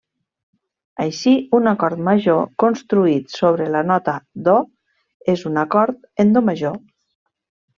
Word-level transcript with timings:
Així, 1.03 1.33
un 1.57 1.71
acord 1.71 2.01
major, 2.07 2.41
construït 2.63 3.37
sobre 3.41 3.69
la 3.75 3.83
nota 3.93 4.17
do, 4.49 4.57
és 5.37 5.45
un 5.51 5.61
acord 5.67 6.01
en 6.25 6.35
do 6.39 6.47
major. 6.53 6.79